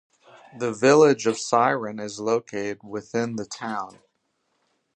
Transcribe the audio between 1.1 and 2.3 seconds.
of Siren is